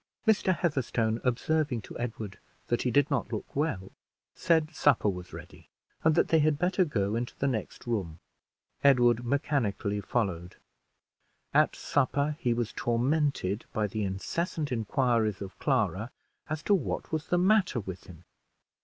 [0.25, 0.55] Mr.
[0.57, 3.91] Heatherstone observing to Edward that he did not look well,
[4.33, 5.69] said supper was ready,
[6.03, 8.17] and that they had better go into the next room.
[8.83, 10.55] Edward mechanically followed.
[11.53, 16.09] At supper he was tormented by the incessant inquiries of Clara,
[16.49, 18.23] as to what was the matter with him.